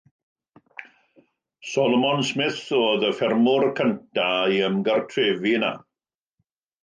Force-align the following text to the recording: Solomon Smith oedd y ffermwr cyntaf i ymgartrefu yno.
Solomon 1.71 2.23
Smith 2.29 2.63
oedd 2.79 3.05
y 3.11 3.13
ffermwr 3.19 3.67
cyntaf 3.81 4.53
i 4.57 4.59
ymgartrefu 4.69 5.53
yno. 5.53 5.71